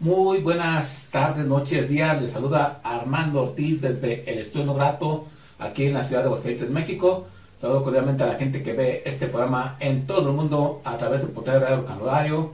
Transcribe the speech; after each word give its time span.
Muy 0.00 0.40
buenas 0.40 1.08
tardes, 1.10 1.46
noches, 1.46 1.88
días. 1.88 2.20
Les 2.20 2.32
saluda 2.32 2.80
Armando 2.84 3.44
Ortiz 3.44 3.80
desde 3.80 4.30
el 4.30 4.38
Estudio 4.40 4.74
Grato, 4.74 5.26
aquí 5.58 5.86
en 5.86 5.94
la 5.94 6.04
ciudad 6.04 6.20
de 6.20 6.26
Aguascalientes, 6.26 6.68
México. 6.68 7.28
Saludo 7.58 7.82
cordialmente 7.82 8.24
a 8.24 8.26
la 8.26 8.34
gente 8.34 8.62
que 8.62 8.74
ve 8.74 9.02
este 9.06 9.28
programa 9.28 9.76
en 9.80 10.06
todo 10.06 10.28
el 10.28 10.36
mundo 10.36 10.82
a 10.84 10.98
través 10.98 11.22
del 11.22 11.30
portal 11.30 11.60
de 11.60 11.66
Radio 11.66 11.86
Canolario 11.86 12.52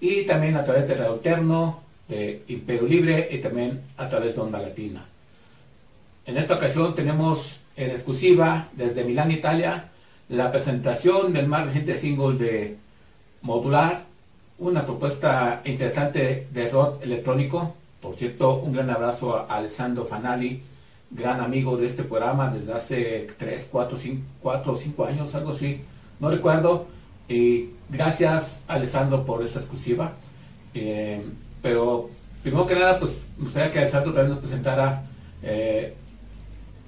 y 0.00 0.24
también 0.24 0.56
a 0.56 0.64
través 0.64 0.88
de 0.88 0.96
Radio 0.96 1.12
Alterno, 1.12 1.82
de 2.08 2.42
Imperio 2.48 2.88
Libre 2.88 3.28
y 3.30 3.38
también 3.38 3.80
a 3.96 4.08
través 4.08 4.34
de 4.34 4.40
Onda 4.40 4.58
Latina. 4.58 5.04
En 6.26 6.36
esta 6.36 6.54
ocasión 6.54 6.96
tenemos 6.96 7.60
en 7.76 7.90
exclusiva 7.90 8.70
desde 8.72 9.04
Milán, 9.04 9.30
Italia, 9.30 9.84
la 10.28 10.50
presentación 10.50 11.32
del 11.32 11.46
más 11.46 11.66
reciente 11.66 11.94
single 11.94 12.38
de 12.38 12.76
Modular 13.42 14.11
una 14.62 14.86
propuesta 14.86 15.60
interesante 15.64 16.46
de 16.52 16.68
rock 16.68 17.02
electrónico. 17.02 17.74
Por 18.00 18.14
cierto, 18.14 18.56
un 18.56 18.72
gran 18.72 18.90
abrazo 18.90 19.36
a 19.36 19.56
Alessandro 19.56 20.04
Fanali, 20.04 20.62
gran 21.10 21.40
amigo 21.40 21.76
de 21.76 21.86
este 21.86 22.04
programa 22.04 22.48
desde 22.48 22.72
hace 22.72 23.28
3, 23.38 23.68
4, 23.70 23.96
5, 23.96 24.22
4 24.40 24.72
o 24.72 24.76
5 24.76 25.04
años, 25.04 25.34
algo 25.34 25.50
así, 25.50 25.80
no 26.20 26.30
recuerdo. 26.30 26.86
Y 27.28 27.70
gracias, 27.88 28.62
Alessandro, 28.68 29.24
por 29.24 29.42
esta 29.42 29.58
exclusiva. 29.58 30.12
Eh, 30.74 31.20
pero, 31.60 32.08
primero 32.42 32.66
que 32.66 32.74
nada, 32.76 33.00
pues 33.00 33.20
me 33.38 33.44
gustaría 33.44 33.70
que 33.72 33.80
Alessandro 33.80 34.12
también 34.12 34.30
nos 34.30 34.44
presentara 34.44 35.02
eh, 35.42 35.94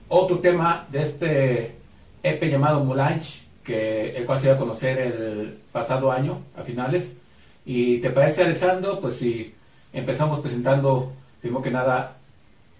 otro 0.08 0.38
tema 0.38 0.86
de 0.92 1.02
este 1.02 1.74
EP 2.22 2.44
llamado 2.44 2.84
Mulange, 2.84 3.46
que 3.64 4.16
el 4.16 4.26
cual 4.26 4.38
se 4.38 4.46
iba 4.46 4.54
a 4.54 4.58
conocer 4.58 4.98
el 4.98 5.58
pasado 5.72 6.12
año, 6.12 6.40
a 6.56 6.62
finales. 6.62 7.16
Y 7.64 7.98
te 7.98 8.10
parece, 8.10 8.42
Alessandro, 8.42 9.00
pues 9.00 9.16
si 9.16 9.54
empezamos 9.92 10.40
presentando, 10.40 11.12
primero 11.40 11.62
que 11.62 11.70
nada, 11.70 12.16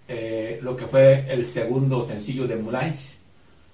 eh, 0.07 0.59
lo 0.61 0.75
que 0.75 0.85
fue 0.85 1.25
el 1.29 1.45
segundo 1.45 2.03
sencillo 2.03 2.47
de 2.47 2.55
Moulins, 2.55 3.17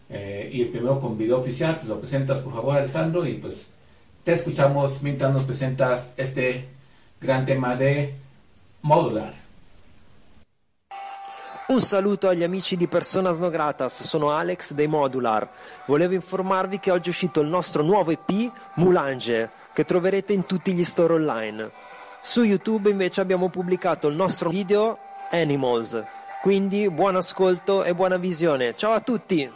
eh, 0.09 0.49
y 0.51 0.61
el 0.61 0.69
primero 0.69 0.99
con 0.99 1.17
video 1.17 1.39
oficial, 1.39 1.77
pues 1.77 1.87
lo 1.87 1.99
presentas 1.99 2.39
por 2.39 2.53
favor, 2.53 2.77
Alessandro, 2.77 3.25
y 3.25 3.33
pues 3.33 3.67
te 4.23 4.33
escuchamos 4.33 5.01
mientras 5.01 5.33
nos 5.33 5.43
presentas 5.43 6.13
este 6.15 6.67
gran 7.19 7.45
tema 7.45 7.75
de 7.75 8.13
Modular. 8.81 9.33
Un 11.67 11.81
saluto 11.81 12.27
agli 12.27 12.43
amici 12.43 12.75
di 12.75 12.87
Personas 12.87 13.39
No 13.39 13.49
Gratas, 13.49 14.03
sono 14.03 14.31
Alex 14.31 14.73
dei 14.73 14.87
Modular. 14.87 15.49
Volevo 15.85 16.13
informarvi 16.13 16.79
che 16.79 16.91
oggi 16.91 17.07
è 17.07 17.11
uscito 17.11 17.39
il 17.39 17.47
nostro 17.47 17.81
nuovo 17.81 18.11
EP 18.11 18.51
Moulange 18.75 19.49
che 19.73 19.85
troverete 19.85 20.33
in 20.33 20.45
tutti 20.45 20.73
gli 20.73 20.83
store 20.83 21.13
online. 21.13 21.69
Su 22.21 22.43
YouTube 22.43 22.89
invece 22.89 23.21
abbiamo 23.21 23.49
pubblicato 23.49 24.07
il 24.07 24.15
nostro 24.15 24.49
video 24.49 24.97
Animals. 25.31 26.03
Quindi 26.41 26.89
buon 26.89 27.15
ascolto 27.15 27.83
e 27.83 27.93
buona 27.93 28.17
visione. 28.17 28.75
Ciao 28.75 28.93
a 28.93 28.99
tutti! 28.99 29.49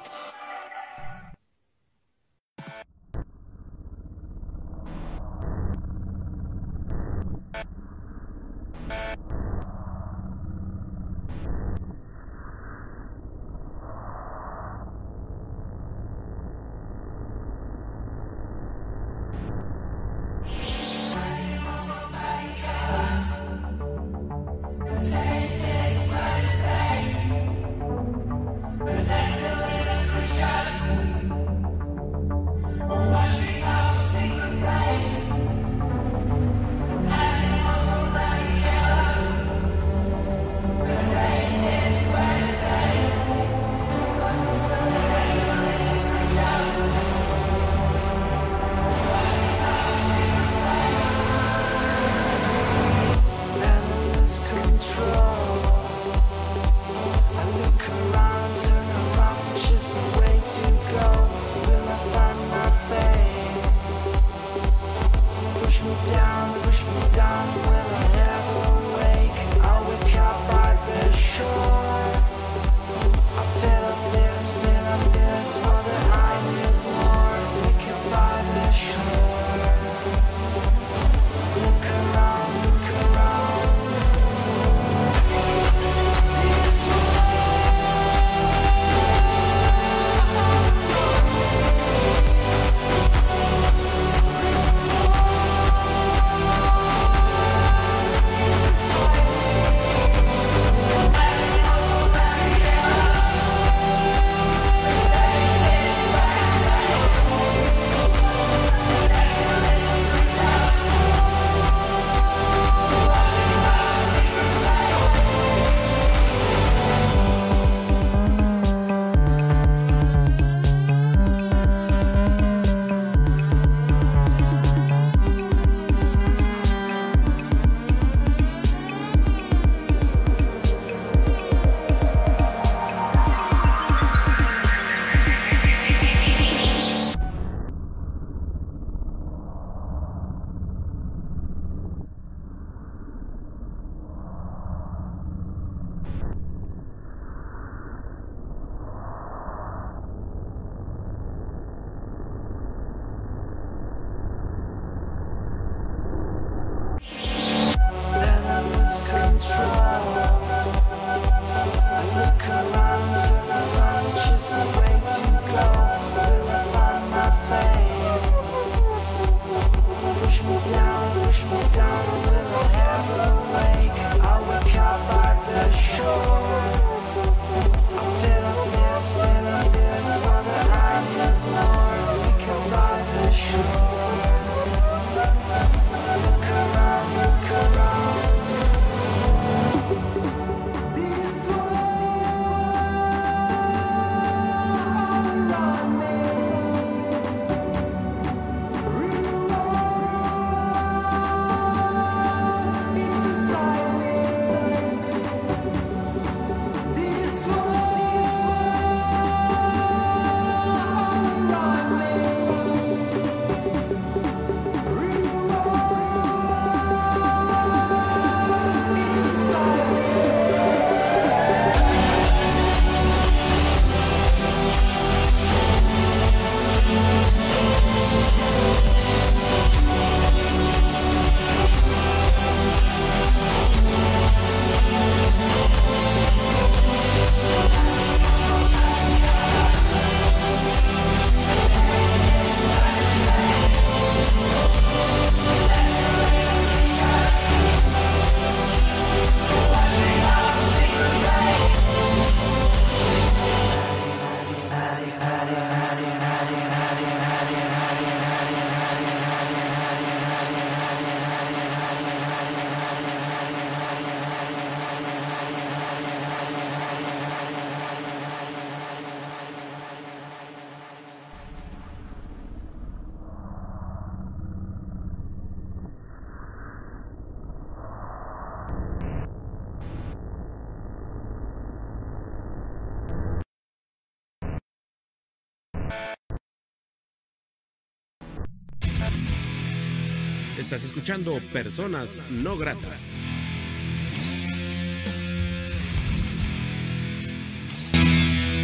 Estás 290.65 290.83
escuchando 290.83 291.39
Personas 291.53 292.19
No 292.31 292.57
Gratas. 292.57 293.13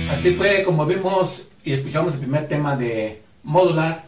Así 0.09 0.31
fue 0.33 0.63
como 0.63 0.87
vimos 0.87 1.43
y 1.63 1.73
escuchamos 1.73 2.15
el 2.15 2.19
primer 2.21 2.47
tema 2.47 2.75
de 2.75 3.21
Modular, 3.43 4.05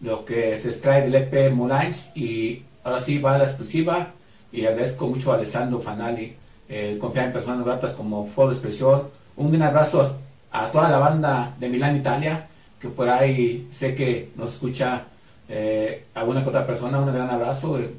lo 0.00 0.24
que 0.24 0.58
se 0.58 0.70
extrae 0.70 1.02
del 1.02 1.14
EP 1.14 1.52
Moulins 1.52 2.10
y 2.16 2.64
ahora 2.82 3.00
sí 3.00 3.18
va 3.18 3.36
a 3.36 3.38
la 3.38 3.44
exclusiva 3.44 4.14
y 4.50 4.66
agradezco 4.66 5.06
mucho 5.06 5.30
a 5.30 5.36
Alessandro 5.36 5.78
Fanali 5.78 6.34
el 6.68 6.98
confiar 6.98 7.26
en 7.26 7.32
personas 7.34 7.64
gratas 7.64 7.92
como 7.94 8.26
foro 8.26 8.48
de 8.48 8.54
expresión. 8.54 9.04
Un 9.36 9.52
gran 9.52 9.68
abrazo 9.68 10.18
a 10.50 10.72
toda 10.72 10.88
la 10.88 10.98
banda 10.98 11.54
de 11.60 11.68
Milán, 11.68 11.96
Italia, 11.96 12.48
que 12.80 12.88
por 12.88 13.08
ahí 13.08 13.68
sé 13.70 13.94
que 13.94 14.32
nos 14.34 14.54
escucha 14.54 15.06
eh, 15.54 16.04
alguna 16.14 16.42
que 16.42 16.48
otra 16.48 16.66
persona. 16.66 16.98
Un 16.98 17.12
gran 17.12 17.28
abrazo 17.28 17.78
eh, 17.78 17.90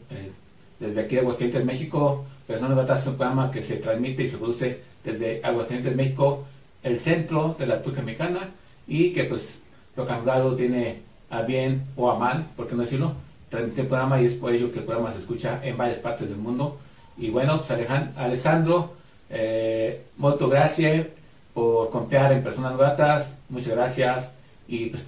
desde 0.80 1.02
aquí 1.02 1.16
de 1.16 1.22
Aguascalientes, 1.22 1.64
México. 1.64 2.26
Personas 2.48 2.76
gratas 2.76 3.02
es 3.02 3.08
un 3.08 3.16
programa 3.16 3.52
que 3.52 3.62
se 3.62 3.78
transmite 3.78 4.24
y 4.24 4.28
se 4.28 4.38
produce 4.38 4.80
desde 5.04 5.40
Aguascalientes, 5.44 5.96
México, 5.96 6.46
el 6.82 6.98
centro 6.98 7.56
de 7.60 7.68
la 7.68 7.76
República 7.76 8.02
Mexicana 8.02 8.50
y 8.88 9.14
que 9.14 9.26
pues 9.26 9.62
lo 9.96 10.06
Rock 10.06 10.58
tiene 10.58 11.02
a 11.30 11.44
bien 11.44 11.84
o 11.96 12.10
a 12.10 12.18
mal, 12.18 12.48
por 12.56 12.68
qué 12.68 12.76
no 12.76 12.82
decirlo, 12.82 13.14
transmite 13.50 13.82
el 13.82 13.88
programa 13.88 14.20
y 14.20 14.26
es 14.26 14.34
por 14.34 14.52
ello 14.52 14.72
que 14.72 14.80
el 14.80 14.86
programa 14.86 15.12
se 15.12 15.20
escucha 15.20 15.62
en 15.64 15.78
varias 15.78 16.00
partes 16.00 16.30
del 16.30 16.40
mundo. 16.40 16.80
Y 17.18 17.30
bueno, 17.30 17.62
pues 17.62 17.70
Alessandro, 18.16 18.94
eh, 19.30 20.02
gracias 20.50 21.06
por 21.54 21.92
confiar 21.92 22.34
en 22.34 22.42
personas 22.44 22.76
gratas, 22.76 23.40
muchas 23.50 23.74
gracias. 23.74 24.34
Y 24.68 24.88
pues, 24.88 25.06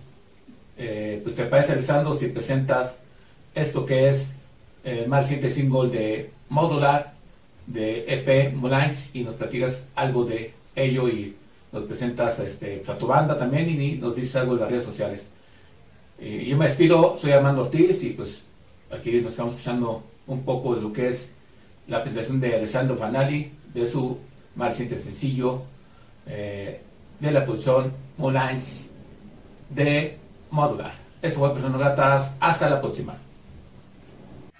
eh, 0.77 1.21
pues 1.23 1.35
te 1.35 1.45
parece 1.45 1.73
Alessandro 1.73 2.13
si 2.13 2.27
presentas 2.27 3.01
esto 3.53 3.85
que 3.85 4.09
es 4.09 4.33
el 4.83 5.07
más 5.07 5.23
reciente 5.23 5.49
single 5.49 5.89
de 5.89 6.29
Modular 6.49 7.13
de 7.65 8.05
EP 8.07 8.53
Moulins 8.53 9.15
y 9.15 9.23
nos 9.23 9.35
platicas 9.35 9.89
algo 9.95 10.25
de 10.25 10.53
ello 10.75 11.07
y 11.09 11.35
nos 11.71 11.83
presentas 11.83 12.39
este, 12.39 12.77
pues, 12.77 12.89
a 12.89 12.97
tu 12.97 13.07
banda 13.07 13.37
también 13.37 13.69
y 13.69 13.95
nos 13.95 14.15
dices 14.15 14.35
algo 14.35 14.55
de 14.55 14.61
las 14.61 14.69
redes 14.69 14.83
sociales. 14.83 15.27
Y 16.19 16.45
yo 16.45 16.57
me 16.57 16.67
despido, 16.67 17.17
soy 17.17 17.31
Armando 17.31 17.63
Ortiz 17.63 18.03
y 18.03 18.11
pues 18.11 18.43
aquí 18.91 19.19
nos 19.21 19.31
estamos 19.31 19.53
escuchando 19.53 20.03
un 20.27 20.43
poco 20.43 20.75
de 20.75 20.81
lo 20.81 20.93
que 20.93 21.09
es 21.09 21.33
la 21.87 22.01
presentación 22.01 22.39
de 22.39 22.55
Alessandro 22.55 22.95
Fanali, 22.95 23.51
de 23.73 23.85
su 23.85 24.17
más 24.55 24.69
reciente 24.69 24.97
sencillo, 24.97 25.63
eh, 26.27 26.81
de 27.19 27.31
la 27.31 27.43
producción 27.43 27.91
Moulins 28.17 28.89
de 29.69 30.17
Modular. 30.49 30.93
Esto 31.21 31.39
fue 31.39 31.53
Personas 31.53 31.79
Gratas, 31.79 32.35
hasta 32.39 32.69
la 32.69 32.79
próxima. 32.79 33.17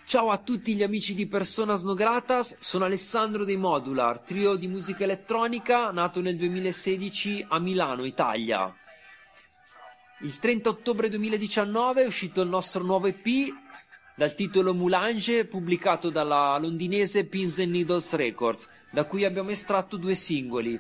Ciao 0.08 0.30
a 0.30 0.38
tutti 0.38 0.76
gli 0.76 0.84
amici 0.84 1.16
di 1.16 1.26
Personas 1.26 1.82
No 1.82 1.96
Gratas, 1.96 2.58
sono 2.60 2.86
Alessandro 2.86 3.44
dei 3.44 3.58
Modular, 3.58 4.20
trio 4.20 4.56
di 4.56 4.68
musica 4.68 5.04
elettronica 5.04 5.90
nato 5.90 6.22
nel 6.22 6.38
2016 6.38 7.48
a 7.50 7.60
Milano, 7.60 8.06
Italia. 8.06 8.72
Il 10.22 10.38
30 10.38 10.70
ottobre 10.70 11.10
2019 11.10 12.04
è 12.04 12.06
uscito 12.06 12.42
il 12.42 12.50
nostro 12.50 12.84
nuovo 12.84 13.08
EP 13.08 13.52
dal 14.16 14.36
titolo 14.36 14.74
Moulange 14.74 15.46
pubblicato 15.46 16.10
dalla 16.10 16.58
londinese 16.58 17.26
Pins 17.26 17.60
and 17.60 17.72
Needles 17.72 18.14
Records, 18.14 18.70
da 18.92 19.06
cui 19.06 19.26
abbiamo 19.26 19.50
estratto 19.50 19.98
due 19.98 20.16
singoli. 20.16 20.80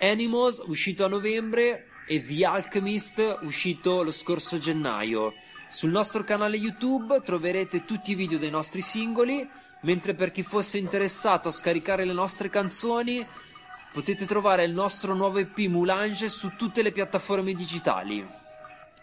Animals, 0.00 0.62
uscito 0.66 1.04
a 1.04 1.08
novembre, 1.08 1.89
e 2.10 2.26
The 2.26 2.44
Alchemist, 2.44 3.38
uscito 3.42 4.02
lo 4.02 4.10
scorso 4.10 4.58
gennaio. 4.58 5.32
Sul 5.68 5.92
nostro 5.92 6.24
canale 6.24 6.56
YouTube 6.56 7.22
troverete 7.22 7.84
tutti 7.84 8.10
i 8.10 8.14
video 8.16 8.36
dei 8.36 8.50
nostri 8.50 8.80
singoli, 8.80 9.48
mentre 9.82 10.14
per 10.14 10.32
chi 10.32 10.42
fosse 10.42 10.76
interessato 10.76 11.46
a 11.46 11.52
scaricare 11.52 12.04
le 12.04 12.12
nostre 12.12 12.50
canzoni 12.50 13.24
potete 13.92 14.26
trovare 14.26 14.64
il 14.64 14.72
nostro 14.72 15.14
nuovo 15.14 15.38
EP 15.38 15.56
Moulange 15.68 16.28
su 16.28 16.56
tutte 16.56 16.82
le 16.82 16.90
piattaforme 16.90 17.52
digitali. 17.54 18.26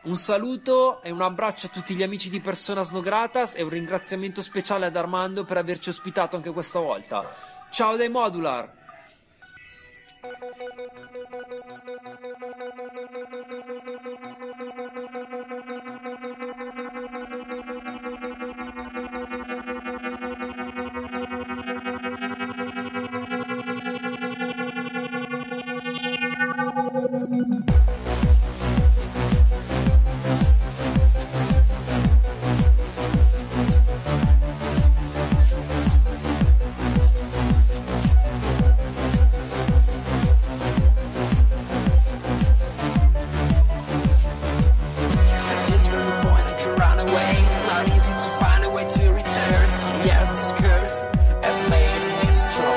Un 0.01 0.17
saluto 0.17 1.01
e 1.01 1.09
un 1.09 1.21
abbraccio 1.21 1.67
a 1.67 1.69
tutti 1.69 1.95
gli 1.95 2.03
amici 2.03 2.29
di 2.29 2.41
Personas 2.41 2.91
No 2.91 2.99
Gratas 2.99 3.55
e 3.55 3.61
un 3.61 3.69
ringraziamento 3.69 4.41
speciale 4.41 4.85
ad 4.85 4.97
Armando 4.97 5.45
per 5.45 5.55
averci 5.55 5.87
ospitato 5.87 6.35
anche 6.35 6.51
questa 6.51 6.79
volta. 6.79 7.33
Ciao 7.71 7.95
dai 7.95 8.09
Modular! 8.09 8.69
Not 47.67 47.87
easy 47.89 48.13
to 48.13 48.29
find 48.39 48.63
a 48.65 48.69
way 48.69 48.87
to 48.89 49.13
return. 49.13 49.69
Yes, 50.03 50.29
this 50.37 50.53
curse 50.53 51.01
has 51.43 51.69
made 51.69 52.25
me 52.25 52.31
strong. 52.33 52.76